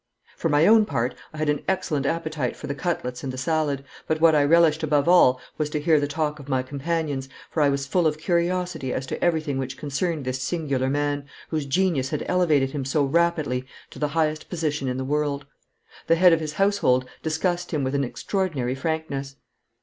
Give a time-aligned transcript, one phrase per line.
[0.35, 3.83] For my own part I had an excellent appetite for the cutlets and the salad,
[4.07, 7.61] but what I relished above all was to hear the talk of my companions, for
[7.61, 12.09] I was full of curiosity as to everything which concerned this singular man, whose genius
[12.09, 15.45] had elevated him so rapidly to the highest position in the world.
[16.07, 19.35] The head of his household discussed him with an extraordinary frankness.